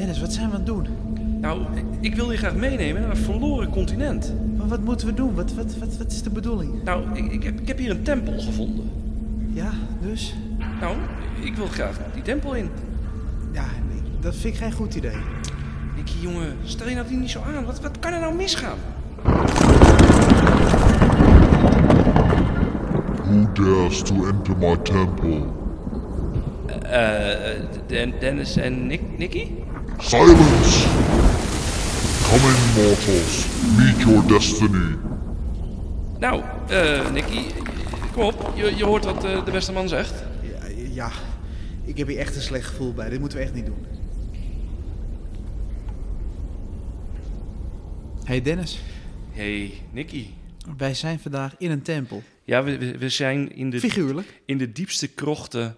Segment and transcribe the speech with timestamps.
[0.00, 0.86] Dennis, wat zijn we aan het doen?
[1.40, 4.32] Nou, ik- ik wil je graag meenemen naar een verloren continent.
[4.56, 5.34] Wat, wat moeten we doen?
[5.34, 6.82] Wat, wat, wat, wat is de bedoeling?
[6.84, 8.90] Nou, ik, ik, heb, ik heb hier een tempel gevonden.
[9.52, 10.34] Ja, dus?
[10.80, 10.96] Nou,
[11.40, 12.68] ik wil graag die tempel in.
[13.52, 15.16] Ja, nee, dat vind ik geen goed idee.
[15.96, 17.64] Nicky, jongen, stel je nou niet zo aan.
[17.64, 18.78] Wat, wat kan er nou misgaan?
[23.24, 25.40] Who dares to enter my temple?
[26.82, 29.46] Eh, Den- Dennis en Nick, Nicky?
[30.00, 30.88] Silence!
[32.22, 33.46] Come in, mortals.
[33.76, 34.96] Meet your destiny.
[36.18, 37.44] Nou, eh, Nicky,
[38.12, 38.52] kom op.
[38.56, 40.22] Je, je hoort wat eh, de beste man zegt.
[40.42, 41.10] Ja, ja,
[41.84, 43.08] ik heb hier echt een slecht gevoel bij.
[43.08, 43.86] Dit moeten we echt niet doen.
[48.24, 48.80] Hey Dennis,
[49.30, 50.26] hey, Nicky.
[50.76, 52.22] wij zijn vandaag in een tempel.
[52.44, 54.42] Ja, we, we, we zijn in de, Figuurlijk.
[54.44, 55.76] in de diepste krochten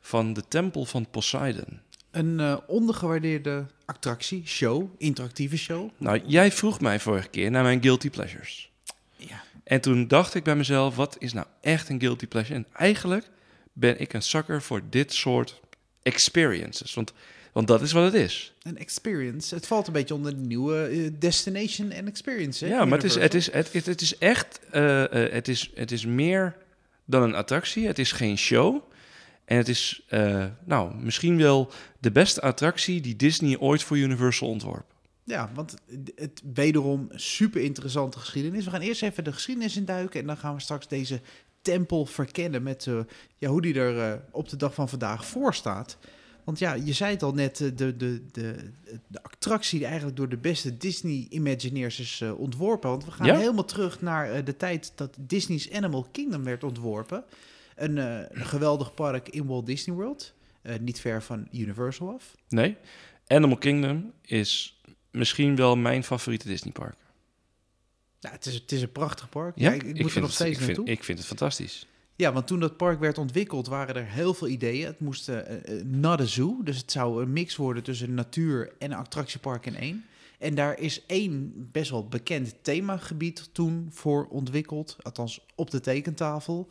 [0.00, 1.80] van de tempel van Poseidon.
[2.12, 5.90] Een eh, ondergewaardeerde attractie, show, interactieve show.
[5.96, 8.70] Nou, jij vroeg mij vorige keer naar mijn guilty pleasures.
[9.16, 9.42] Ja.
[9.64, 12.54] En toen dacht ik bij mezelf, wat is nou echt een guilty pleasure?
[12.54, 13.30] En eigenlijk
[13.72, 15.60] ben ik een sucker voor dit soort
[16.02, 16.94] experiences.
[16.94, 17.12] Want,
[17.52, 18.52] want dat is wat het is.
[18.62, 19.54] Een experience.
[19.54, 22.64] Het valt een beetje onder de nieuwe eh, destination en experience.
[22.64, 22.70] Hè?
[22.70, 25.92] ja, maar het is, het, is, het, het, het is echt, eh, het, is, het
[25.92, 26.56] is meer
[27.04, 27.86] dan een attractie.
[27.86, 28.91] Het is geen show.
[29.44, 34.48] En het is, eh, nou, misschien wel de beste attractie die Disney ooit voor Universal
[34.48, 34.84] ontworp.
[35.24, 35.74] Ja, want
[36.14, 38.64] het wederom super interessante geschiedenis.
[38.64, 41.20] We gaan eerst even de geschiedenis induiken en dan gaan we straks deze
[41.62, 42.98] tempel verkennen met eh,
[43.36, 45.98] ja, hoe die er eh, op de dag van vandaag voor staat.
[46.44, 48.56] Want ja, je zei het al net, de, de, de,
[49.06, 52.90] de attractie die eigenlijk door de beste Disney Imagineers is ontworpen.
[52.90, 53.36] Want we gaan Ja?
[53.36, 57.24] helemaal terug naar de tijd dat Disney's Animal Kingdom werd ontworpen.
[57.82, 62.34] Een, eh, een geweldig park in Walt Disney World, eh, niet ver van Universal af.
[62.48, 62.76] Nee,
[63.26, 64.80] Animal Kingdom is
[65.10, 66.96] misschien wel mijn favoriete Disneypark.
[68.18, 69.58] Ja, het, is, het is een prachtig park.
[69.58, 71.86] Ja, ik, ik moet er nog het, steeds ik, vind, ik vind het fantastisch.
[72.16, 74.86] Ja, want toen dat park werd ontwikkeld, waren er heel veel ideeën.
[74.86, 75.30] Het moest
[75.84, 80.04] not a zoo, dus het zou een mix worden tussen natuur en attractiepark in één.
[80.42, 86.68] En daar is één best wel bekend themagebied toen voor ontwikkeld, althans op de tekentafel,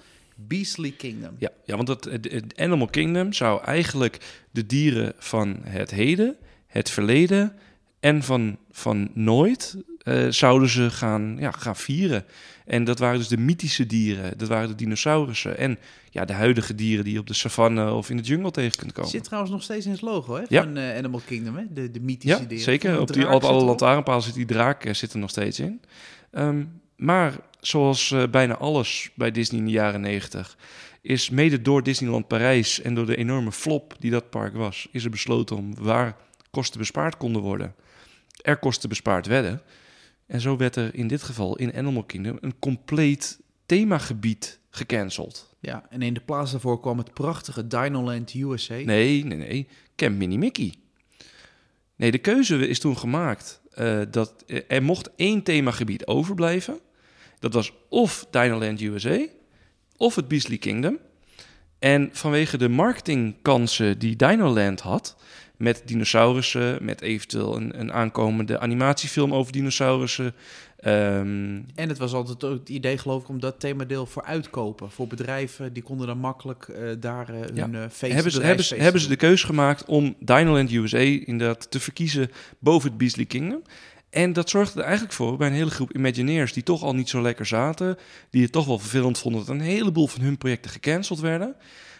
[0.47, 1.35] Beastly Kingdom.
[1.37, 6.35] Ja, ja want het, het, Animal Kingdom zou eigenlijk de dieren van het heden,
[6.67, 7.53] het verleden
[7.99, 12.25] en van, van nooit eh, zouden ze gaan, ja, gaan vieren.
[12.65, 15.77] En dat waren dus de mythische dieren, dat waren de dinosaurussen en
[16.09, 18.91] ja, de huidige dieren die je op de savanne of in de jungle tegen kunt
[18.91, 19.09] komen.
[19.09, 20.63] Zit trouwens nog steeds in het logo hè, Ja.
[20.63, 21.63] van eh, Animal Kingdom, hè?
[21.73, 22.65] De, de mythische Ja, dieren.
[22.65, 22.99] zeker.
[22.99, 25.81] Op, die, op alle lantaarnpalen zit die draak eh, zit er nog steeds in.
[26.31, 26.63] Ehm,
[27.01, 30.57] maar zoals eh, bijna alles bij Disney in de jaren 90
[31.01, 35.03] is mede door Disneyland Parijs en door de enorme flop die dat park was, is
[35.03, 36.15] er besloten om waar
[36.51, 37.75] kosten bespaard konden worden,
[38.41, 39.61] er kosten bespaard werden.
[40.25, 45.55] En zo werd er in dit geval in Animal Kingdom een compleet themagebied gecanceld.
[45.59, 48.73] Ja, en in de plaats daarvoor kwam het prachtige Dinoland USA.
[48.73, 49.67] Nee, nee, nee.
[49.95, 50.73] Camp Mini Mickey.
[51.95, 56.79] Nee, de keuze is toen gemaakt eh, dat eh, er mocht één themagebied overblijven.
[57.41, 59.25] Dat was of Dinoland USA
[59.97, 60.97] of het Beastly Kingdom.
[61.79, 65.15] En vanwege de marketingkansen die Dinoland had...
[65.57, 70.33] met dinosaurussen, met eventueel een, een aankomende animatiefilm over dinosaurussen...
[70.79, 74.91] ehm, En het was altijd ook het idee, geloof ik, om dat themadeel voor uitkopen.
[74.91, 77.83] Voor bedrijven, die konden dan makkelijk eh, daar eh, hun Ja.
[77.83, 81.71] eh feest hebben, ze, hebben, ze, hebben ze de keuze gemaakt om Dinoland USA inderdaad
[81.71, 83.61] te verkiezen boven het Beastly Kingdom.
[84.11, 87.09] En dat zorgde er eigenlijk voor bij een hele groep Imagineers die toch al niet
[87.09, 87.97] zo lekker zaten,
[88.29, 91.55] die het toch wel vervelend vonden dat een heleboel van hun projecten gecanceld werden,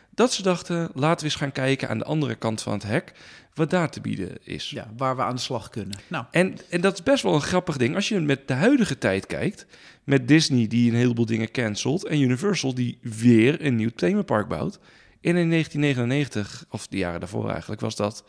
[0.10, 3.14] dat ze dachten, laten we eens gaan kijken aan de andere kant van het hek
[3.54, 4.70] wat daar te bieden is.
[4.70, 6.00] Ja, waar we aan de slag kunnen.
[6.08, 7.96] Nou, En, en dat is best wel een grappig ding.
[7.96, 9.66] Als je met de huidige tijd kijkt,
[10.04, 14.80] met Disney die een heleboel dingen cancelt en Universal die weer een nieuw themapark bouwt.
[15.22, 18.24] En in 1999, of de jaren daarvoor eigenlijk, was dat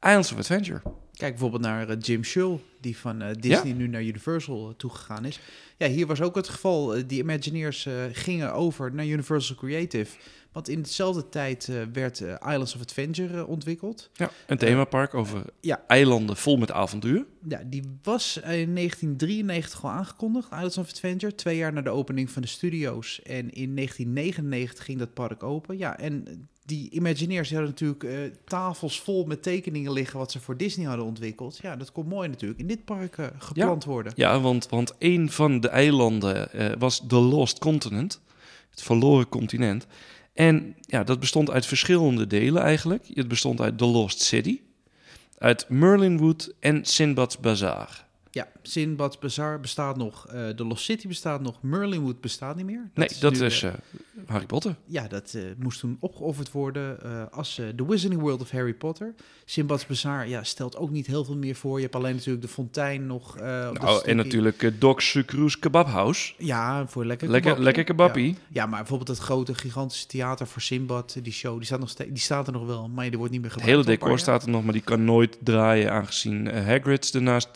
[0.00, 0.82] Islands of Adventure.
[1.16, 5.24] Kijk bijvoorbeeld naar eh, Jim Shull, die van eh, Disney nu naar Universal eh, toegegaan
[5.24, 5.40] is.
[5.76, 7.06] Ja, hier was ook het geval.
[7.06, 10.16] Die Imagineers gingen over naar Universal Creative.
[10.52, 14.10] Want in dezelfde tijd werd Islands of Adventure ontwikkeld.
[14.12, 15.84] Ja, een themapark over ja.
[15.86, 17.24] eilanden vol met avontuur.
[17.48, 21.34] Ja, die was in 1993 al aangekondigd, Islands of Adventure.
[21.34, 23.22] Twee jaar na de opening van de studio's.
[23.22, 25.78] En in 1999 ging dat park open.
[25.78, 30.18] Ja, en die Imagineers hadden natuurlijk eh, tafels vol met tekeningen liggen...
[30.18, 31.58] wat ze voor Disney hadden ontwikkeld.
[31.62, 34.12] Ja, dat kon mooi natuurlijk in dit park eh, geplant worden.
[34.16, 38.20] Ja, want, want een van de eilanden eh, was The Lost Continent,
[38.70, 39.86] het verloren continent.
[40.32, 43.04] En ja, dat bestond uit verschillende delen eigenlijk.
[43.14, 44.60] Het bestond uit The Lost City.
[45.38, 48.06] uit Merlin Wood en Sinbad's Bazaar.
[48.30, 52.90] Ja, Sinbad's Bazaar bestaat nog, eh, de Lost City bestaat nog, Merlinwood bestaat niet meer.
[52.94, 53.76] nee, dat nu, is eh, eh,
[54.26, 54.76] Harry Potter.
[54.86, 56.98] ja, dat moest toen opgeofferd worden
[57.32, 59.14] als The Wizarding World of Harry Potter.
[59.44, 61.76] Sinbad's Bazaar ja, stelt ook niet heel veel meer voor.
[61.76, 63.36] Je hebt alleen natuurlijk de fontein nog.
[63.38, 66.34] Nou, en natuurlijk eh, Doc Sucroes Kebab House.
[66.38, 68.28] Ja, voor lekker Lekker, lekker kebabbie.
[68.28, 68.38] Ja.
[68.48, 72.18] Ja, maar bijvoorbeeld het grote, gigantische theater voor Sinbad, die show, die staat, nog die
[72.18, 73.86] staat er nog wel, maar die wordt niet meer Het gebruikt.
[73.86, 77.48] hele al een decor staat er nog, maar die kan nooit draaien, aangezien Hagrid ernaast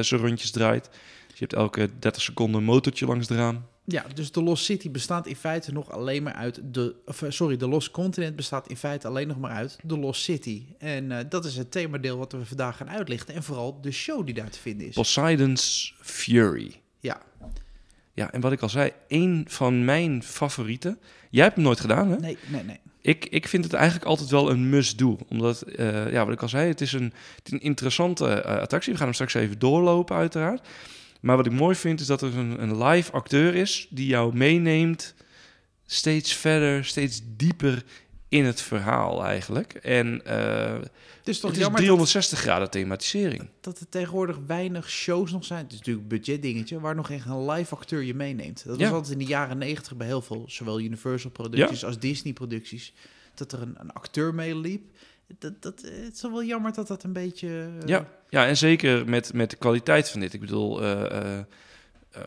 [0.00, 0.88] zijn rondjes draait.
[1.26, 3.64] Dus je hebt elke 30 seconden een motortje langs het raam.
[3.84, 6.94] Ja, dus de Lost City bestaat in feite nog alleen maar uit de.
[7.04, 10.22] Of, eh, sorry, de Lost Continent bestaat in feite alleen nog maar uit de Lost
[10.22, 10.62] City.
[10.78, 13.34] En eh, dat is het themadeel wat we vandaag gaan uitlichten.
[13.34, 14.94] En vooral de show die daar te vinden is.
[14.94, 16.80] Poseidon's Fury.
[17.00, 17.22] Ja,
[18.12, 20.98] Ja, en wat ik al zei, één van mijn favorieten.
[21.30, 22.16] Jij hebt hem nooit gedaan, hè?
[22.16, 22.80] nee, nee, nee.
[23.06, 25.18] Ik, ik vind het eigenlijk altijd wel een must-do.
[25.28, 28.60] Omdat, eh, ja, wat ik al zei, het is een, het is een interessante eh,
[28.60, 28.92] attractie.
[28.92, 30.68] We gaan hem straks even doorlopen, uiteraard.
[31.20, 33.86] Maar wat ik mooi vind, is dat er een, een live acteur is...
[33.90, 35.14] die jou meeneemt
[35.84, 37.84] steeds verder, steeds dieper
[38.36, 39.72] in het verhaal eigenlijk.
[39.74, 40.72] En eh,
[41.18, 43.48] Het is toch het is jammer 360 graden thematisering.
[43.60, 45.62] dat, er tegenwoordig weinig shows nog zijn.
[45.62, 48.64] Het is natuurlijk een budgetdingetje, waar nog echt een live acteur je meeneemt.
[48.66, 48.92] Dat was Ja.
[48.94, 52.92] altijd in de jaren negentig bij heel veel, zowel Universal producties als Disney producties.
[53.34, 54.82] Dat er een, een acteur meeliep.
[55.38, 57.48] Dat, dat, het is wel jammer dat dat een beetje...
[57.80, 60.32] eh, Ja, ja, en zeker met, met de kwaliteit van dit.
[60.32, 61.38] Ik bedoel, eh,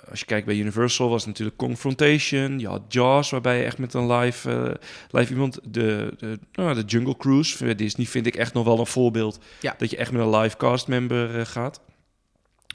[0.10, 2.60] als je kijkt bij Universal was natuurlijk Confrontation.
[2.60, 4.88] Je had Jaws, waarbij je echt met een live, eh,
[5.20, 5.60] live iemand...
[5.64, 9.40] De, de, nou, de Jungle Cruise bij Disney vind ik echt nog wel een voorbeeld.
[9.62, 9.76] Ja.
[9.78, 11.82] Dat je echt met een live cast member eh, gaat.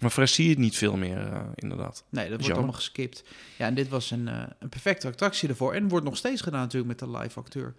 [0.01, 2.05] Maar voor zie je het niet veel meer, eh, inderdaad.
[2.09, 2.57] Nee, dat wordt jammer.
[2.57, 3.25] allemaal geskipt.
[3.59, 5.75] Ja, en dit was een, eh, een perfecte attractie ervoor.
[5.75, 7.75] En wordt nog steeds gedaan natuurlijk met de live acteur.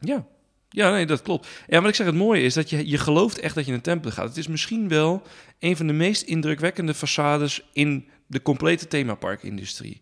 [0.00, 0.26] Ja.
[0.68, 1.48] Ja, nee, dat klopt.
[1.66, 3.76] Ja, wat ik zeg, het mooie is dat je, je gelooft echt dat je in
[3.76, 4.28] een tempel gaat.
[4.28, 5.22] Het is misschien wel
[5.58, 10.00] een van de meest indrukwekkende façades in de complete themaparkindustrie.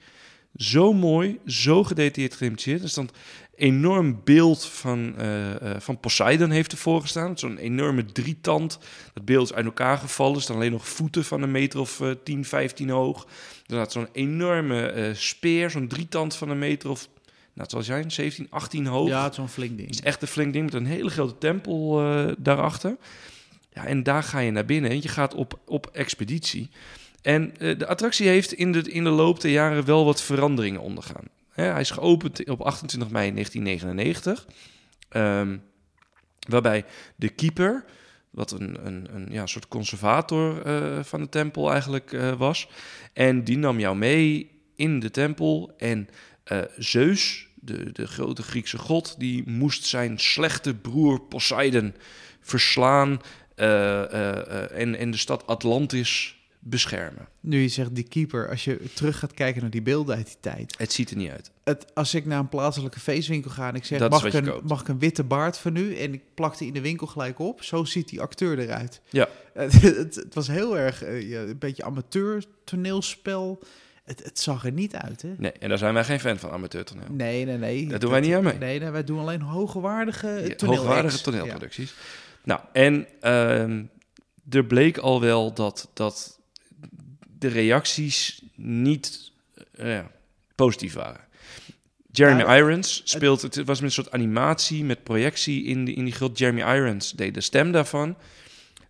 [0.56, 2.82] Zo mooi, zo gedetailleerd geïmiteerd.
[2.82, 3.12] Er stond
[3.56, 7.38] enorm beeld van, eh, eh, van Poseidon heeft ervoor gestaan.
[7.38, 8.78] Zo'n enorme drietand.
[9.14, 10.36] Dat beeld is uit elkaar gevallen.
[10.36, 13.24] Er staan alleen nog voeten van een meter of eh 10, 15 hoog.
[13.24, 17.08] Er staat zo'n enorme eh, speer, zo'n drietand van een meter of...
[17.54, 19.08] Nou, het zal zijn, 17, 18 hoog.
[19.08, 19.88] Ja, het is zo'n flink ding.
[19.88, 22.96] Het is echt een flink ding met een hele grote tempel eh, daarachter.
[23.72, 26.70] Ja, en daar ga je naar binnen en je gaat op, op expeditie.
[27.22, 30.80] En eh, de attractie heeft in de, in de loop der jaren wel wat veranderingen
[30.80, 31.24] ondergaan.
[31.48, 34.46] Hij is geopend op 28 mei 1999.
[35.08, 35.58] ehm,
[36.48, 36.84] waarbij
[37.16, 37.84] de keeper,
[38.30, 42.68] wat een, een, een ja, soort conservator eh, van de tempel eigenlijk eh, was.
[43.12, 45.74] En die nam jou mee in de tempel.
[45.76, 46.08] En
[46.76, 51.94] Zeus, de, de grote Griekse god, die moest zijn slechte broer Poseidon
[52.40, 53.20] verslaan
[53.54, 57.28] en, en de stad Atlantis beschermen.
[57.40, 60.36] Nu je zegt die keeper, als je terug gaat kijken naar die beelden uit die
[60.40, 60.74] tijd.
[60.78, 61.50] Het ziet er niet uit.
[61.64, 64.44] Het, als ik naar een plaatselijke feestwinkel ga en ik zeg, Dat mag ik, een,
[64.44, 64.68] koopt.
[64.68, 65.96] mag ik een witte baard van u?
[65.96, 67.62] En ik plak die in de winkel gelijk op.
[67.62, 69.00] Zo ziet die acteur eruit.
[69.10, 69.28] Ja.
[69.58, 73.62] Het, het, het was heel erg eh, ja, een beetje amateur toneelspel.
[74.04, 75.34] Het, het zag er niet uit, hè?
[75.36, 77.06] Nee, en daar zijn wij geen fan van, amateurtoneel.
[77.10, 77.88] Nee, nee, nee.
[77.88, 78.58] Daar doen wij niet aan mee.
[78.58, 81.94] Nee, nee wij doen alleen hoogwaardige Ja, toneel hoogwaardige toneelproducties.
[82.44, 83.84] Nou, en ehm,
[84.50, 86.37] er bleek al wel dat, dat
[87.38, 89.32] de reacties niet
[89.74, 89.98] eh,
[90.54, 91.26] positief waren.
[92.10, 96.04] Jeremy Ja, Irons speelt, het was met een soort animatie met projectie in, die in
[96.04, 96.38] die grot.
[96.38, 98.16] Jeremy Irons deed de stem daarvan.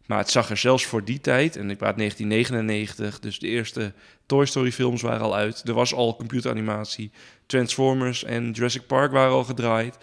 [0.06, 3.92] Maar het zag er zelfs voor die tijd, en ik praat 1999, dus de eerste
[4.26, 5.62] Toy Story films waren al uit.
[5.68, 7.10] Er was al computeranimatie.
[7.46, 9.98] Transformers en Jurassic Park waren al gedraaid.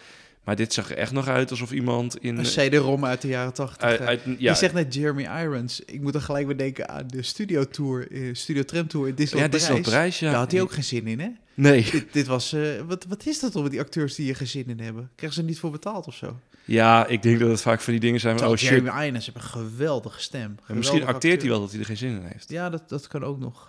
[0.46, 2.38] Maar dit zag er echt nog uit alsof iemand in...
[2.38, 3.92] Een CD-ROM uit de jaren tachtig.
[4.00, 4.06] eh.
[4.08, 5.80] uit- Je ja, zegt net Jeremy Irons.
[5.86, 9.12] Ik moet er gelijk weer denken aan de studio tour, eh, studio tram tour in
[9.12, 10.00] ja, Disneyland Disneyland Parijs.
[10.00, 10.30] Parijs, ja.
[10.30, 11.30] Daar had hij ook geen zin in, hè?
[11.54, 11.88] Nee.
[11.92, 14.48] dit, dit was, eh, wat, wat is dat toch met die acteurs die hier geen
[14.48, 15.10] zin in hebben?
[15.16, 16.40] Krijgen ze er niet voor betaald of zo?
[16.66, 18.48] Ja, ik denk dat het vaak van die dingen zijn van...
[18.48, 18.86] Oh Terwijl shit.
[18.94, 20.56] Jeremy Irons heeft een geweldige stem.
[20.68, 22.50] Ja, misschien acteert hij wel dat hij er geen zin in heeft.
[22.50, 23.68] Ja, dat, dat kan ook nog.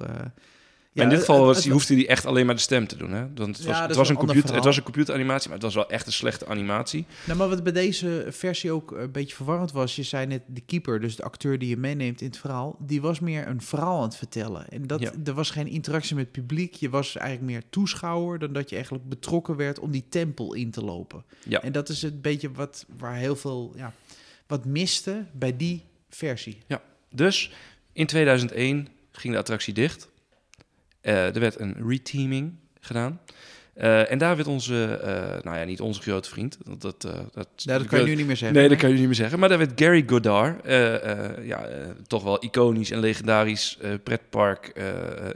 [0.96, 2.96] Maar in dit het- geval was, het- hoefde hij echt alleen maar de stem te
[2.96, 3.12] doen.
[3.12, 3.26] Hè?
[3.34, 5.74] Want het Ja, was, het was, een computer, het was een computeranimatie, maar het was
[5.74, 7.06] wel echt een slechte animatie.
[7.24, 10.60] Nou, maar wat bij deze versie ook een beetje verwarrend was, je zei net de
[10.60, 13.96] keeper, dus de acteur die je meeneemt in het verhaal, die was meer een verhaal
[13.98, 14.68] aan het vertellen.
[14.68, 15.12] En dat, Ja.
[15.24, 18.74] er was geen interactie met het publiek, je was eigenlijk meer toeschouwer dan dat je
[18.74, 21.24] eigenlijk betrokken werd om die tempel in te lopen.
[21.48, 21.62] Ja.
[21.62, 23.92] En dat is een beetje wat, waar heel veel, ja,
[24.46, 26.58] wat miste bij die versie.
[27.10, 27.50] Dus
[27.92, 30.08] in 2001 ging de attractie dicht.
[31.06, 33.20] Eh, er werd een reteaming gedaan.
[33.74, 36.58] Eh, en daar werd onze, eh, nou ja, niet onze grote vriend.
[36.64, 37.00] Dat, dat,
[37.32, 38.58] dat, Ja, dat kan je nu niet meer zeggen.
[38.58, 39.38] Nee, dat kan je niet meer zeggen.
[39.38, 40.66] Maar daar werd Gary Goddard,
[41.44, 41.68] ja,
[42.06, 44.66] toch wel iconisch en legendarisch pretpark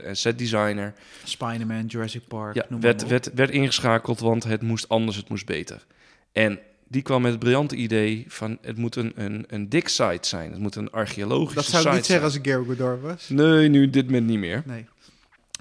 [0.03, 0.93] en setdesigner.
[1.23, 3.09] Spider-Man, Jurassic Park, Ja, noem maar werd, op.
[3.09, 5.85] werd, werd ingeschakeld, want het moest anders, het moest beter.
[6.31, 10.27] En die kwam met het briljante idee van het moet een, een, een dik site
[10.27, 10.51] zijn.
[10.51, 12.43] Het moet een archeologische Dat zou ik site niet zeggen zijn.
[12.43, 13.29] als ik Gary Goddard was.
[13.29, 14.63] Nee, nu dit moment niet meer.
[14.65, 14.85] Nee.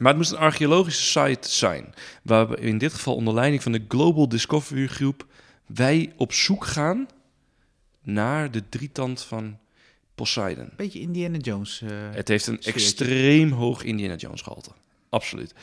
[0.01, 1.95] Maar het moest een archeologische site zijn.
[2.23, 5.27] Waar we in dit geval onder leiding van de Global Discovery Groep...
[5.67, 7.09] wij op zoek gaan
[8.03, 9.59] naar de drietand van
[10.15, 10.71] Poseidon.
[10.77, 11.83] Beetje Indiana Jones.
[11.83, 12.73] eh, Het heeft een sfeertje.
[12.73, 14.71] extreem hoog Indiana Jones gehalte.
[15.09, 15.55] Absoluut.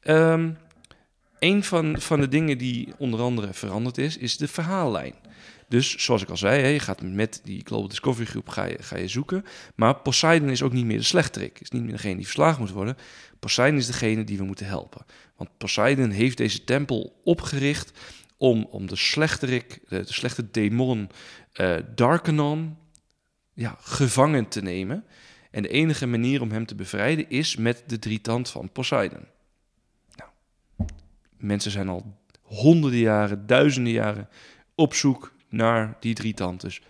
[0.00, 0.50] Ehm
[1.38, 5.14] een van, van de dingen die onder andere veranderd is, is de verhaallijn.
[5.72, 8.96] Dus zoals ik al zei, je gaat met die Global Discovery Groep ga je, ga
[8.96, 9.44] je zoeken.
[9.74, 11.60] Maar Poseidon is ook niet meer de slechterik.
[11.60, 12.96] Is niet meer degene die verslagen moet worden.
[13.38, 15.04] Poseidon is degene die we moeten helpen.
[15.36, 17.92] Want Poseidon heeft deze tempel opgericht
[18.36, 21.10] om, om de slechterik, de, de slechte demon
[21.52, 22.76] eh Darkanon,
[23.52, 25.04] ja, gevangen te nemen.
[25.50, 29.24] En de enige manier om hem te bevrijden is met de drietand van Poseidon.
[30.14, 30.30] Nou,
[31.36, 34.28] mensen zijn al honderden jaren, duizenden jaren
[34.74, 36.60] op zoek naar die drietand.
[36.60, 36.80] Dus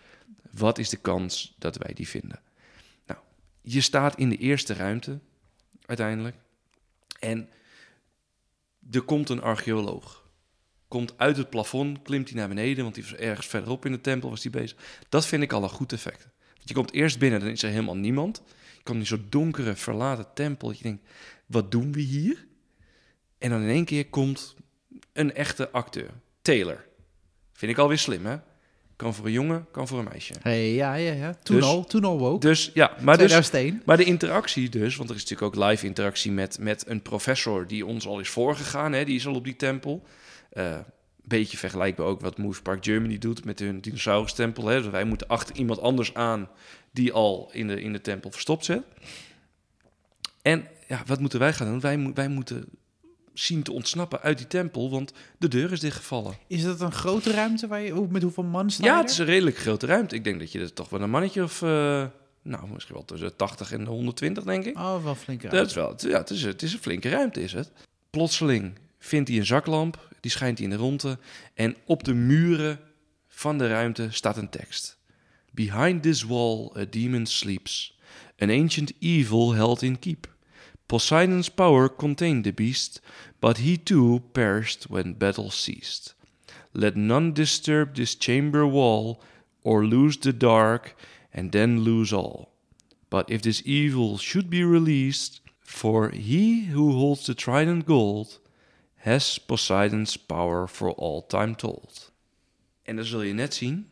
[0.50, 2.40] wat is de kans dat wij die vinden?
[3.06, 3.20] Nou,
[3.62, 5.18] je staat in de eerste ruimte
[5.86, 6.36] uiteindelijk.
[7.18, 7.48] En
[8.90, 10.20] er komt een archeoloog.
[10.88, 14.00] Komt uit het plafond, klimt hij naar beneden, want die was ergens verderop in de
[14.00, 14.78] tempel was die bezig.
[15.08, 16.28] Dat vind ik al een goed effect.
[16.54, 18.42] Want je komt eerst binnen, dan is er helemaal niemand.
[18.76, 20.68] Je komt in zo'n donkere, verlaten tempel.
[20.68, 21.08] Dat je denkt,
[21.46, 22.46] wat doen we hier?
[23.38, 24.56] En dan in één keer komt
[25.12, 26.10] een echte acteur.
[26.42, 26.84] Taylor.
[27.52, 28.36] Vind ik alweer slim, hè?
[29.02, 30.34] Kan voor een jongen, kan voor een meisje.
[30.42, 31.34] Hey, ja, ja, ja.
[31.42, 32.46] Toen Dus- al, toen al woke.
[32.46, 33.82] Dus ja, maar, dus, 2001.
[33.84, 37.66] maar de interactie dus, want er is natuurlijk ook live interactie met, met een professor
[37.66, 38.92] die ons al is voorgegaan.
[38.92, 39.04] Hè?
[39.04, 40.02] Die is al op die tempel.
[40.50, 40.78] Eh
[41.24, 44.66] beetje vergelijkbaar ook wat Moose Park Germany doet met hun dinosaurus-tempel.
[44.66, 44.82] Hè?
[44.82, 46.48] Dus wij moeten achter iemand anders aan
[46.90, 48.82] die al in de, in de tempel verstopt zit.
[50.42, 51.80] En ja, wat moeten wij gaan doen?
[51.80, 52.64] Wij, wij moeten
[53.34, 56.34] zien te ontsnappen uit die tempel, want de deur is dichtgevallen.
[56.46, 59.24] Is dat een grote ruimte waar je, met hoeveel man sta Ja, het is een
[59.26, 60.14] redelijk grote ruimte.
[60.14, 61.62] Ik denk dat je er toch wel een mannetje of...
[61.62, 62.04] eh,
[62.42, 64.76] nou, misschien wel tussen de 80 en de 120, denk ik.
[64.78, 67.42] Oh, wel flink Dat is wel, het- ja, het is, het is een flinke ruimte,
[67.42, 67.70] is het.
[68.10, 71.18] Plotseling vindt hij een zaklamp, die schijnt hij in de ronde.
[71.54, 72.78] En op de muren
[73.28, 74.98] van de ruimte staat een tekst.
[75.50, 77.98] Behind this wall a demon sleeps,
[78.38, 80.31] an ancient evil held in keep.
[80.92, 83.00] Poseidon's power contained the beast,
[83.40, 86.12] but he too perished when battle ceased.
[86.74, 89.16] Let none disturb this chamber wall,
[89.62, 90.94] or lose the dark,
[91.32, 92.48] and then lose all.
[93.08, 98.38] But if this evil should be released, for he who holds the trident gold
[98.96, 102.10] has Poseidon's power for all time told.
[102.84, 103.86] En dan zul je net zien,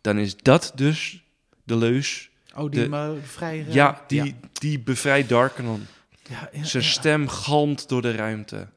[0.00, 1.22] dan is dat dus
[1.64, 2.30] de leus.
[2.56, 3.66] Oh, die de- vrij...
[3.66, 5.86] eh, Ja, die, Ja, die bevrijdt Darkanon.
[6.32, 6.88] Ja, ja, Zijn ja.
[6.88, 8.68] stem galmt door de ruimte.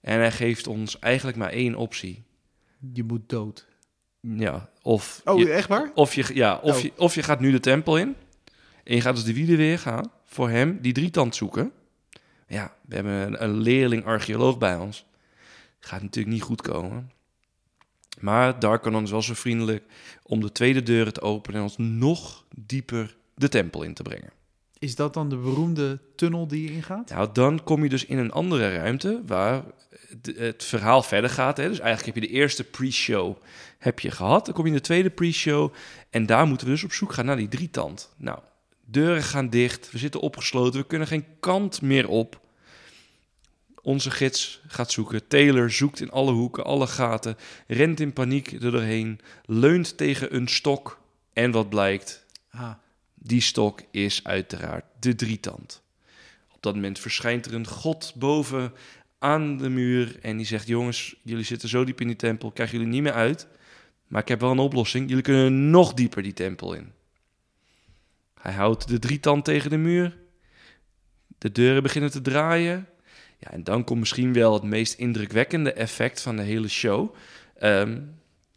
[0.00, 2.22] En hij geeft ons eigenlijk maar één optie.
[2.92, 3.66] Je moet dood.
[4.20, 5.90] Ja, of Oh, je, echt waar?
[5.94, 6.82] of je, ja, of, Oh.
[6.82, 8.14] je, of je gaat nu de tempel in.
[8.84, 11.72] En je gaat dus de wielen weer gaan voor hem die drietand zoeken.
[12.48, 15.06] Ja, we hebben een, een leerling archeoloog bij ons.
[15.80, 17.10] Gaat natuurlijk niet goed komen.
[18.20, 19.84] Maar Darkanon is wel zo vriendelijk
[20.22, 24.30] om de tweede deuren te openen en ons nog dieper de tempel in te brengen.
[24.84, 27.10] Is dat dan de beroemde tunnel die je ingaat?
[27.10, 29.64] Nou, dan kom je dus in een andere ruimte waar
[30.34, 31.56] het, verhaal verder gaat.
[31.56, 31.68] Hè.
[31.68, 33.36] Dus eigenlijk heb je de eerste pre-show
[33.78, 34.44] heb je gehad.
[34.44, 35.72] Dan kom je in de tweede pre-show
[36.10, 38.10] en daar moeten we dus op zoek gaan naar die drietand.
[38.16, 38.38] Nou,
[38.84, 42.40] deuren gaan dicht, we zitten opgesloten, we kunnen geen kant meer op.
[43.82, 45.26] Onze gids gaat zoeken.
[45.28, 47.36] Taylor zoekt in alle hoeken, alle gaten,
[47.66, 50.98] rent in paniek er doorheen, leunt tegen een stok.
[51.32, 52.26] En wat blijkt?
[52.50, 52.72] Ah,
[53.26, 55.82] Die stok is uiteraard de drietand.
[56.52, 58.72] Op dat moment verschijnt er een god boven
[59.18, 62.78] aan de muur en die zegt: Jongens, jullie zitten zo diep in die tempel, krijgen
[62.78, 63.46] jullie niet meer uit.
[64.06, 65.08] Maar ik heb wel een oplossing.
[65.08, 66.92] Jullie kunnen nog dieper die tempel in.
[68.40, 70.16] Hij houdt de drietand tegen de muur.
[71.38, 72.88] De deuren beginnen te draaien.
[73.38, 77.14] Ja, en dan komt misschien wel het meest indrukwekkende effect van de hele show:
[77.58, 78.00] Ehm,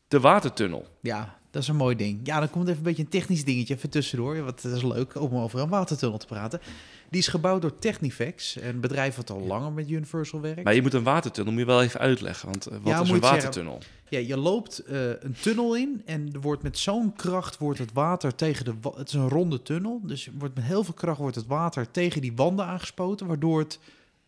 [0.08, 0.98] de watertunnel.
[1.02, 2.20] ja, dat is een mooi ding.
[2.24, 4.44] Ja, dan komt even een beetje een technisch dingetje even tussendoor.
[4.44, 6.60] Want dat is leuk om over een watertunnel te praten.
[7.10, 10.64] Die is gebouwd door Technifex, een bedrijf wat al langer met Universal werkt.
[10.64, 12.50] Maar je moet een watertunnel, moet je wel even uitleggen.
[12.50, 13.80] Want eh, wat Ja, is een watertunnel?
[14.10, 17.94] Ja, je loopt eh, een tunnel in en er wordt met zo'n kracht wordt het
[17.94, 18.74] water tegen de...
[18.82, 21.92] wa- Het is een ronde tunnel, dus wordt met heel veel kracht wordt het water
[21.92, 23.80] tegen die wanden aangespoten, waardoor het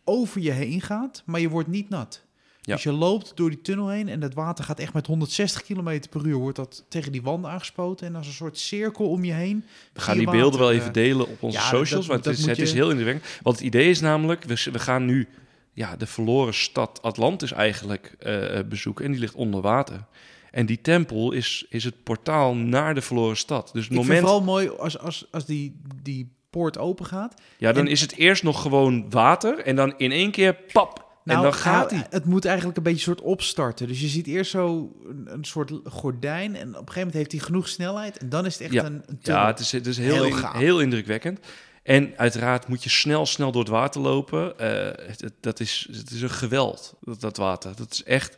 [0.04, 2.22] over je heen gaat, maar je wordt niet nat.
[2.62, 2.74] Ja.
[2.74, 6.00] Dus je loopt door die tunnel heen en het water gaat echt met 160 km
[6.10, 6.36] per uur.
[6.36, 9.64] Wordt dat tegen die wanden aangespoten en als een soort cirkel om je heen.
[9.92, 12.32] We gaan die beelden wel even eh, delen op onze ja, socials, dat- want dat
[12.32, 13.38] het, is, het is heel indrukwekkend.
[13.42, 15.28] Want het idee is namelijk, we, we gaan nu
[15.72, 19.04] ja, de verloren stad Atlantis eigenlijk eh, eh, bezoeken.
[19.04, 20.04] En die ligt onder water.
[20.50, 23.70] En die tempel is, is het portaal naar de verloren stad.
[23.72, 27.34] Dus het Ik vind moment, vooral mooi als, als, als die, die poort open gaat.
[27.58, 29.58] ja, dan en- is het eerst nog gewoon water.
[29.58, 32.06] En dan in één keer, pap, en dan gaat nou, hij.
[32.10, 33.88] Het moet eigenlijk een beetje een soort opstarten.
[33.88, 37.32] Dus je ziet eerst zo een, een soort gordijn en op een gegeven moment heeft
[37.32, 38.84] hij genoeg snelheid en dan is het echt Ja.
[38.84, 39.40] een, een tunnel.
[39.40, 41.38] Ja, het is, het is heel, Heel in- heel indrukwekkend.
[41.82, 44.58] En uiteraard moet je snel, snel door het water lopen.
[44.58, 47.72] Eh, het, het- dat is, het is een geweld, dat, dat water.
[47.76, 48.36] Dat is echt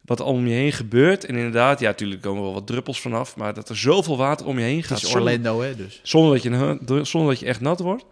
[0.00, 1.24] wat al om je heen gebeurt.
[1.24, 3.36] En inderdaad, ja, natuurlijk komen er wel wat druppels vanaf.
[3.36, 4.96] Maar dat er zoveel water om je heen Het gaat.
[5.02, 6.00] is zonder- Orlando, hè, dus.
[6.02, 8.04] Zonder dat, je, een- zonder dat je echt nat wordt.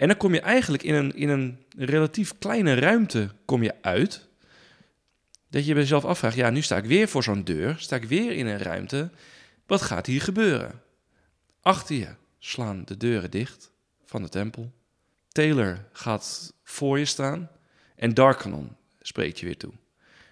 [0.00, 4.28] En dan kom je eigenlijk in een, in een relatief kleine ruimte kom je uit.
[5.48, 7.74] Dat je bij jezelf afvraagt, ja, nu sta ik weer voor zo'n deur.
[7.78, 9.10] Sta ik weer in een ruimte.
[9.66, 10.82] Wat gaat hier gebeuren?
[11.60, 13.70] Achter je slaan de deuren dicht
[14.04, 14.72] van de tempel.
[15.28, 17.50] Taylor gaat voor je staan.
[17.96, 19.72] En Darkanon spreekt je weer toe.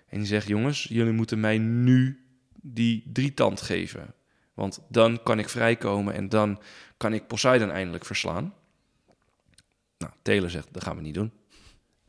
[0.06, 4.14] En die zegt, jongens, jullie moeten mij nu die drietand geven.
[4.54, 6.62] Want dan kan ik vrijkomen en dan
[6.96, 8.54] kan ik Poseidon eindelijk verslaan.
[9.98, 11.32] Nou, Taylor zegt, dat gaan we niet doen.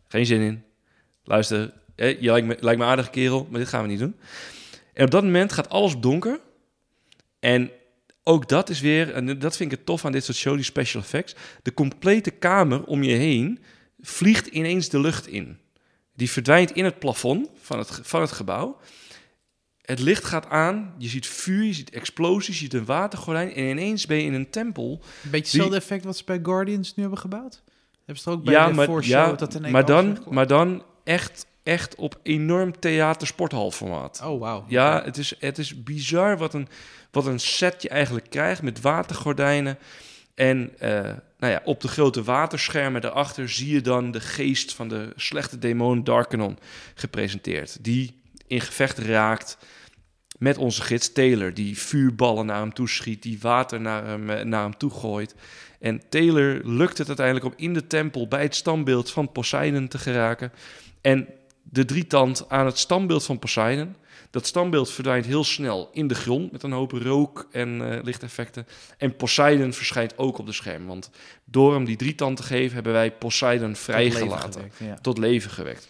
[0.08, 0.63] Geen zin in.
[1.24, 4.15] Luister, je lijkt me, lijkt me aardige kerel, maar dit gaan we niet doen.
[4.93, 6.39] En op dat moment gaat alles donker.
[7.39, 7.72] En
[8.24, 10.63] ook dat is weer, en dat vind ik het tof aan dit soort show, die
[10.63, 11.36] special effects.
[11.62, 13.60] De complete kamer om je heen
[14.00, 15.58] vliegt ineens de lucht in.
[16.15, 18.79] Die verdwijnt in het plafond van het, van het gebouw.
[19.81, 23.53] Het licht gaat aan, je ziet vuur, je ziet explosies, je ziet een watergordijn...
[23.53, 24.91] en ineens ben je in een tempel.
[24.91, 27.63] Een beetje Die- hetzelfde effect wat ze bij Guardians nu hebben gebouwd.
[28.09, 30.17] Hebben ze er ook bij Ja, de maar, voorshow ja, dat in één maar, dan,
[30.29, 34.21] maar dan echt, echt op enorm theater-sporthalformaat.
[34.23, 34.65] Oh, wauw.
[34.67, 36.67] Ja, het is, het is bizar wat een,
[37.11, 39.77] wat een set je eigenlijk krijgt met watergordijnen.
[40.35, 40.91] En eh,
[41.37, 45.59] nou ja, op de grote waterschermen daarachter zie je dan de geest van de slechte
[45.59, 46.59] demon Darkanon
[46.95, 47.83] gepresenteerd.
[47.83, 49.57] Die in gevecht raakt
[50.37, 51.53] met onze gids Taylor.
[51.53, 55.35] Die vuurballen naar hem toeschiet, die water naar hem, eh, naar hem toe gooit.
[55.79, 59.98] En Taylor lukt het uiteindelijk om in de tempel bij het standbeeld van Poseidon te
[59.98, 60.51] geraken.
[61.01, 61.27] En
[61.63, 63.96] de drietand aan het standbeeld van Poseidon.
[64.29, 68.68] Dat standbeeld verdwijnt heel snel in de grond met een hoop rook en eh, lichteffecten.
[68.98, 70.85] En Poseidon verschijnt ook op de scherm.
[70.85, 71.09] Want
[71.46, 74.98] door hem die drietand te geven, hebben wij Poseidon Tot leven vrijgelaten gewekt, ja.
[75.01, 75.87] tot leven gewekt.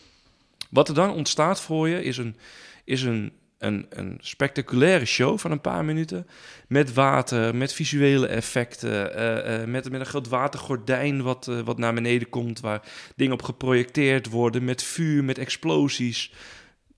[0.69, 2.35] Wat er dan ontstaat voor je is een,
[2.83, 6.27] is een, een, een spectaculaire show van een paar minuten.
[6.67, 11.93] Met water, met visuele effecten, eh, eh, met, een groot watergordijn wat, eh, wat naar
[11.93, 12.81] beneden komt, waar
[13.15, 16.33] dingen op geprojecteerd worden, met vuur, met explosies.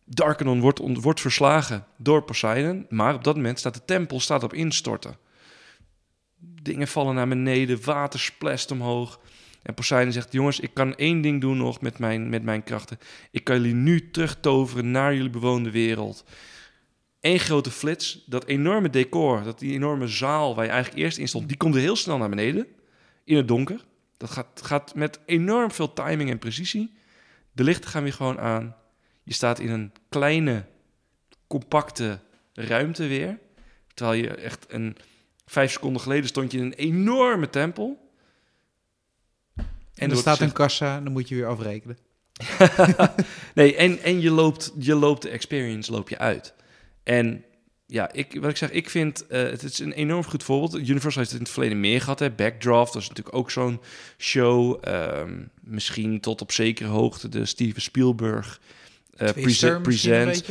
[0.05, 4.53] Darkanon wordt, wordt verslagen door Poseidon, maar op dat moment staat de tempel staat op
[4.53, 5.15] instorten.
[6.61, 9.19] Dingen vallen naar beneden, water splast omhoog.
[9.63, 12.99] En Poseidon zegt, jongens, ik kan één ding doen nog met mijn, met mijn krachten.
[13.31, 16.23] Ik kan jullie nu terugtoveren naar jullie bewoonde wereld.
[17.21, 21.27] Eén grote flits, dat enorme decor, dat die enorme zaal waar je eigenlijk eerst in
[21.27, 22.67] stond, die komt heel snel naar beneden,
[23.23, 23.85] in het donker.
[24.17, 26.93] Dat gaat, gaat met enorm veel timing en precisie.
[27.51, 28.75] De lichten gaan weer gewoon aan.
[29.23, 30.65] Je staat in een kleine,
[31.47, 32.19] compacte
[32.53, 33.39] ruimte weer.
[33.93, 34.97] Terwijl je echt een...
[35.45, 38.00] Vijf seconden geleden stond je in een enorme tempel.
[40.01, 41.97] En er staat een kassa, dan moet je weer afrekenen.
[43.55, 46.53] nee, en, en je, loopt, je loopt de experience loop je uit.
[47.03, 47.43] En
[47.85, 50.77] ja, ik, wat ik zeg, ik vind eh, het is een enorm goed voorbeeld.
[50.77, 52.19] Universal heeft het in het verleden meer gehad.
[52.19, 52.29] Hè.
[52.29, 53.79] Backdraft, dat is natuurlijk ook zo'n
[54.17, 54.77] show.
[54.81, 58.59] Ehm, misschien tot op zekere hoogte de Steven Spielberg
[59.15, 60.43] eh Twister present.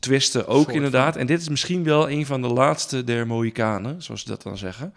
[0.00, 1.12] Twisten ook Soort inderdaad.
[1.12, 1.20] van.
[1.20, 4.58] En dit is misschien wel een van de laatste der Mohikanen, zoals ze dat dan
[4.58, 4.94] zeggen.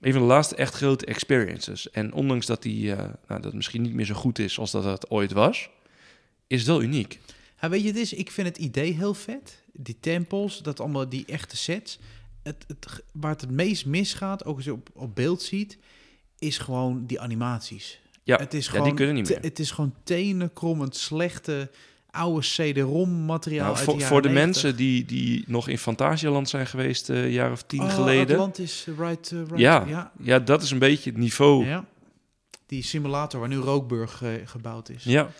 [0.00, 1.90] Een van de laatste echt grote experiences.
[1.90, 4.84] En ondanks dat die eh, nou, dat misschien niet meer zo goed is als dat
[4.84, 5.70] het ooit was,
[6.46, 7.20] is het wel uniek.
[7.60, 9.62] Ja, weet je, het is, ik vind het idee heel vet.
[9.72, 11.98] Die tempels, dat allemaal die echte sets.
[12.42, 15.78] Het, het, waar het het meest misgaat, ook als je op, op beeld ziet,
[16.38, 18.00] is gewoon die animaties.
[18.22, 19.42] Ja, het is ja, gewoon die kunnen niet te- meer.
[19.42, 21.70] het is gewoon tenenkrommend slechte
[22.16, 23.64] oude CD-ROM materiaal.
[23.64, 27.22] Nou, uit voor, de voor de mensen die, die nog in Fantasialand zijn geweest, eh,
[27.24, 27.98] een jaar of tien 90.
[27.98, 28.36] Oh, geleden.
[28.36, 29.58] Atlantis, uh, right, uh, right.
[29.58, 29.84] Ja.
[29.86, 30.12] ja.
[30.18, 31.64] Ja, dat is een beetje het niveau.
[31.64, 31.84] Ja, Ja.
[32.66, 35.04] Die simulator waar nu Rookburg eh, gebouwd is.
[35.04, 35.30] Ja,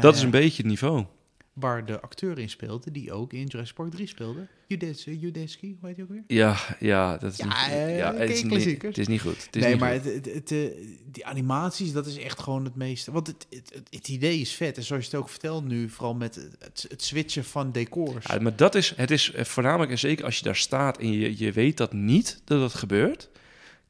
[0.00, 0.24] dat is ja.
[0.24, 1.04] een beetje het niveau.
[1.52, 4.46] waar de acteur in speelde, die ook in Jurassic Park 3 speelde.
[4.70, 6.24] Udesky, Udesky hoe heet hij ook weer?
[6.26, 9.20] Ja, ja, dat is Ja, niet, eh, ja, het, is je niet, het is niet
[9.20, 9.44] goed.
[9.44, 10.04] Het is nee, niet maar goed.
[10.04, 10.58] het, het, het, eh,
[11.10, 13.12] die animaties, dat is echt gewoon het meeste.
[13.12, 13.46] Want het,
[13.90, 14.76] het, idee is vet.
[14.76, 18.26] En zoals je het ook vertelt nu, vooral met het, het switchen van decors.
[18.26, 21.12] Ja, maar dat is, het is eh, voornamelijk, en zeker als je daar staat en
[21.12, 23.30] je, je weet dat niet dat het gebeurt,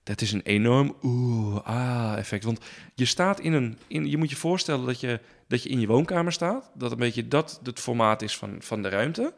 [0.02, 2.44] dat is een enorm oeh, ah effect.
[2.44, 2.60] Want
[2.94, 5.86] je staat in een, in, je moet je voorstellen dat je, dat je in je
[5.86, 9.34] woonkamer staat, dat een beetje dat het formaat is van, van de ruimte.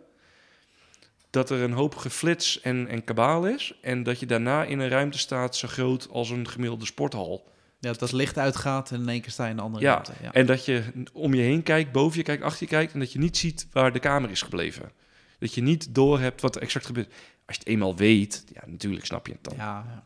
[1.33, 3.79] Dat er een hoop geflits en, en kabaal is.
[3.81, 7.51] En dat je daarna in een ruimte staat zo groot als een gemiddelde sporthal.
[7.79, 9.93] Ja, dat het licht uitgaat en in één keer sta je in een andere Ja,
[9.93, 10.13] ruimte.
[10.23, 10.33] Ja.
[10.33, 12.93] En dat je om je heen kijkt, boven je kijkt, achter je kijkt...
[12.93, 14.93] en dat je niet ziet waar de kamer is gebleven.
[15.39, 17.13] Dat je niet doorhebt wat er exact gebeurt.
[17.47, 19.55] Als je het eenmaal weet, ja, natuurlijk snap je het dan.
[19.57, 20.05] ja, ja.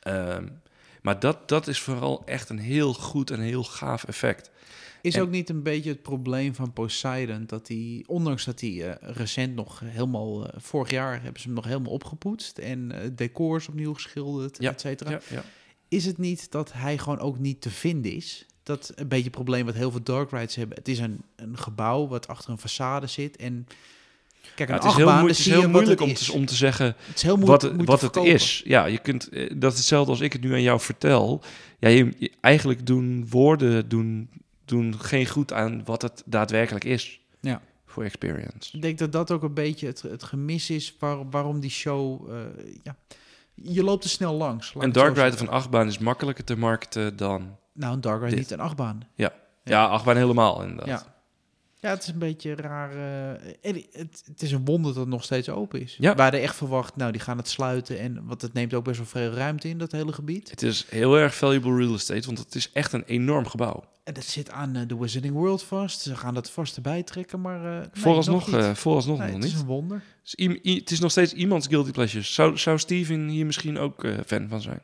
[0.00, 0.46] Ehm,
[1.02, 4.50] maar dat, dat is vooral echt een heel goed en heel gaaf effect.
[5.02, 8.88] Is En- ook niet een beetje het probleem van Poseidon dat hij, ondanks dat hij
[8.98, 13.08] eh, recent nog helemaal, eh, vorig jaar hebben ze hem nog helemaal opgepoetst en eh,
[13.12, 15.10] decors opnieuw geschilderd, Ja, et cetera.
[15.10, 15.44] Ja, ja.
[15.88, 18.46] Is het niet dat hij gewoon ook niet te vinden is?
[18.62, 20.76] Dat een beetje het probleem wat heel veel dark rides hebben.
[20.78, 23.66] Het is een, een gebouw wat achter een façade zit en
[24.54, 27.22] kijk, Ja, het is heel, het is moeilijk om te, om te zeggen Het is
[27.22, 28.62] heel wat, moeilijk het- wat het is.
[28.64, 29.28] Ja, je kunt,
[29.60, 31.42] dat is hetzelfde als ik het nu aan jou vertel.
[31.78, 34.28] Ja, je, je- eigenlijk doen woorden doen,
[34.70, 37.20] doen geen goed aan wat het daadwerkelijk is.
[37.40, 37.60] Ja.
[37.86, 38.76] Voor experience.
[38.76, 42.30] Ik denk dat dat ook een beetje het, het gemis is waar, waarom die show...
[42.30, 42.36] eh,
[42.82, 42.96] ja,
[43.54, 44.74] je loopt er snel langs.
[44.78, 47.56] Een dark zo rider van achtbaan is makkelijker te marketen dan...
[47.72, 48.38] Nou, een dark ride dit.
[48.38, 49.00] niet een achtbaan.
[49.14, 49.32] Ja,
[49.64, 49.84] Ja.
[49.86, 50.86] achtbaan helemaal inderdaad.
[50.86, 51.14] Ja.
[51.80, 52.90] Ja, het is een beetje raar.
[52.92, 53.30] eh,
[53.62, 55.96] en het, het is een wonder dat het nog steeds open is.
[55.98, 56.14] Ja.
[56.14, 57.98] We hadden echt verwacht, nou, die gaan het sluiten.
[57.98, 60.50] En, want het neemt ook best wel veel ruimte in, dat hele gebied.
[60.50, 63.84] Het is heel erg valuable real estate, want het is echt een enorm gebouw.
[64.04, 66.00] En dat zit aan eh, de Wizarding World vast.
[66.00, 67.64] Ze gaan dat vast erbij trekken, maar...
[67.64, 68.64] eh, nee, vooralsnog nog niet.
[68.66, 69.54] eh, vooralsnog Nee, nog het niet.
[69.54, 70.02] is een wonder.
[70.22, 72.24] Het is, het is nog steeds iemands guilty pleasure.
[72.24, 74.80] Zou, zou Steven hier misschien ook eh, fan van zijn?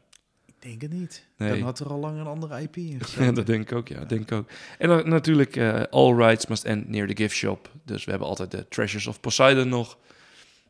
[0.66, 1.26] Denk het niet.
[1.36, 1.50] Nee.
[1.50, 3.00] Dan had er al lang een andere IP in
[3.34, 4.04] dat denk ik ook, ja.
[4.04, 4.48] Denk ik ook.
[4.78, 7.70] En dan natuurlijk, eh, all rights must end near the gift shop.
[7.84, 9.98] Dus we hebben altijd de Treasures of Poseidon nog.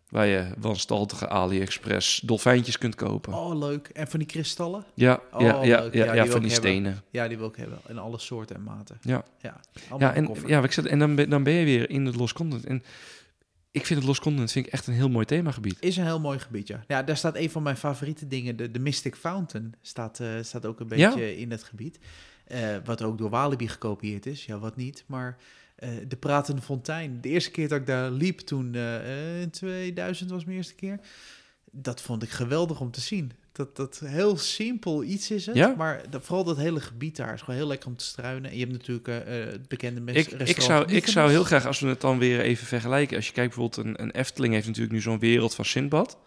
[0.08, 3.32] Waar je wanstaltige AliExpress dolfijntjes kunt kopen.
[3.34, 3.88] Oh, leuk.
[3.88, 4.84] En van die kristallen?
[4.94, 6.50] Ja, Oh, ja, ja, ja, Ja, die van die hebben.
[6.50, 7.02] stenen.
[7.10, 7.78] Ja, die wil ik hebben.
[7.88, 8.98] In alle soorten en maten.
[9.00, 9.24] Ja.
[9.40, 9.60] Ja,
[9.98, 12.34] Ja, en, ja, ik zeg, en dan, ben, dan ben je weer in het Lost
[12.34, 12.66] Content.
[12.66, 12.82] En
[13.76, 15.76] ik vind het Lost vind ik echt een heel mooi themagebied.
[15.80, 16.84] Is een heel mooi gebied, ja.
[16.86, 18.56] Ja, daar staat een van mijn favoriete dingen.
[18.56, 21.08] De, de Mystic Fountain staat, eh, staat ook een Ja.
[21.08, 21.98] beetje in het gebied.
[22.46, 24.44] Eh, wat ook door Walibi gekopieerd is.
[24.44, 25.04] Ja, wat niet.
[25.06, 25.36] Maar
[25.76, 27.20] eh, de Pratende Fontein.
[27.20, 28.74] De eerste keer dat ik daar liep toen,
[29.40, 31.00] in 2000 was mijn eerste keer.
[31.70, 33.32] Dat vond ik geweldig om te zien.
[33.56, 35.56] Dat, dat heel simpel iets is het.
[35.56, 35.74] Ja?
[35.76, 38.50] Maar dat, vooral dat hele gebied daar is gewoon heel lekker om te struinen.
[38.50, 41.44] En je hebt natuurlijk eh, eh, het bekende mes- Ik, ik, zou, ik zou heel
[41.44, 43.16] graag, als we het dan weer even vergelijken.
[43.16, 46.18] Als je kijkt bijvoorbeeld, een, een Efteling heeft natuurlijk nu zo'n wereld van Sinbad.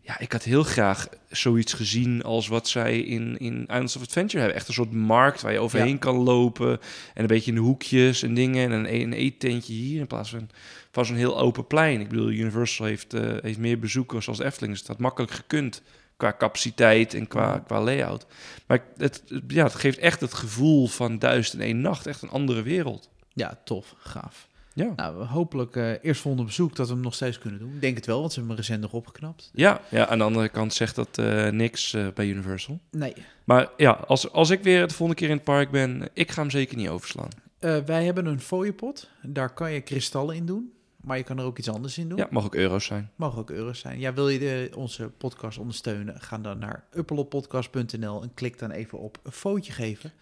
[0.00, 4.38] Ja, ik had heel graag zoiets gezien als wat zij in, in Islands of Adventure
[4.38, 4.56] hebben.
[4.56, 5.96] Echt een soort markt waar je overheen Ja.
[5.98, 6.70] kan lopen.
[7.14, 8.64] En een beetje in de hoekjes en dingen.
[8.64, 10.48] En een, e- een eettentje hier in plaats van,
[10.92, 12.00] van zo'n heel open plein.
[12.00, 14.72] Ik bedoel, Universal heeft, eh, heeft meer bezoekers als Efteling.
[14.72, 15.82] Dus dat had makkelijk gekund
[16.20, 18.26] qua capaciteit en qua, qua layout.
[18.66, 22.06] Maar het, ja, het geeft echt het gevoel van duizend en één nacht.
[22.06, 23.08] Echt een andere wereld.
[23.32, 23.94] Ja, tof.
[23.98, 24.48] Gaaf.
[24.74, 24.92] Ja.
[24.96, 27.74] Nou, hopelijk eh eerst volgende bezoek dat we hem nog steeds kunnen doen.
[27.74, 29.50] Ik denk het wel, want ze hebben hem recent nog opgeknapt.
[29.52, 32.80] Ja, ja, aan de andere kant zegt dat eh, niks eh, bij Universal.
[32.90, 33.14] Nee.
[33.44, 36.40] Maar ja, als, als ik weer de volgende keer in het park ben, ik ga
[36.40, 37.28] hem zeker niet overslaan.
[37.60, 39.08] Wij hebben een fooiepot.
[39.22, 40.72] Daar kan je kristallen in doen.
[41.00, 42.18] Maar je kan er ook iets anders in doen.
[42.18, 43.10] Ja, mag ook euro's zijn.
[43.16, 43.98] Mogen ook euro's zijn.
[43.98, 46.20] Ja, wil je de, onze podcast ondersteunen?
[46.20, 50.12] Ga dan naar uppeloppodcast.nl en klik dan even op een footje geven.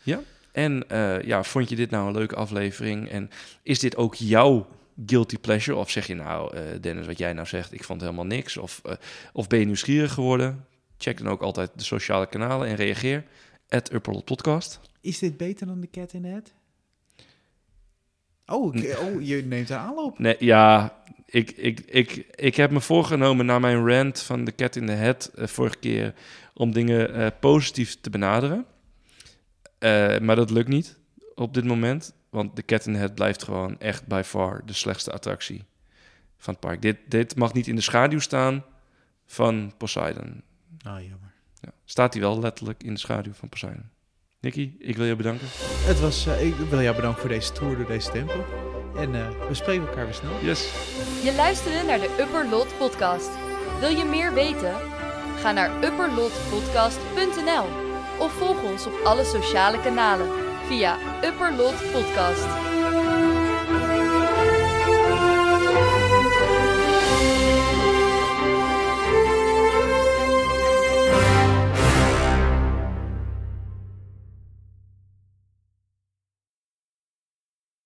[0.52, 3.08] En eh, ja, vond je dit nou een leuke aflevering?
[3.08, 3.30] En
[3.62, 4.66] is dit ook jouw
[5.06, 5.78] guilty pleasure?
[5.78, 8.56] Of zeg je nou, eh, Dennis, wat jij nou zegt, ik vond helemaal niks?
[8.56, 8.92] Of, eh,
[9.32, 10.64] of ben je nieuwsgierig geworden?
[10.98, 13.24] Check dan ook altijd de sociale kanalen en reageer.
[13.68, 14.80] At Podcast.
[15.00, 16.57] Is dit beter dan de Cat in the?
[18.48, 20.18] Oh, ik- oh je neemt een aanloop.
[20.18, 24.76] Nee, ja, ik, ik, ik, ik heb me voorgenomen na mijn rant van de Cat
[24.76, 26.14] in the Hat eh, vorige keer
[26.54, 28.64] om dingen eh, positief te benaderen.
[29.78, 30.98] Eh, maar dat lukt niet
[31.34, 34.72] op dit moment, want de Cat in the Hat blijft gewoon echt by far de
[34.72, 35.64] slechtste attractie
[36.38, 36.82] van het park.
[36.82, 38.64] Dit, dit mag niet in de schaduw staan
[39.26, 40.42] van Poseidon.
[40.82, 41.32] Ah, jammer.
[41.60, 43.84] Ja, staat hij wel letterlijk in de schaduw van Poseidon.
[44.40, 45.46] Nicky, ik wil je bedanken.
[45.86, 48.44] Het was, eh, ik wil jou bedanken voor deze tour door deze tempel.
[48.96, 50.32] En eh, we spreken elkaar weer snel.
[50.42, 50.72] Yes.
[51.22, 53.30] Je luisterde naar de Upper Lot Podcast.
[53.80, 54.74] Wil je meer weten?
[55.36, 57.64] Ga naar upperlotpodcast.nl
[58.18, 60.28] of volg ons op alle sociale kanalen
[60.66, 62.46] via Upper Lot Podcast.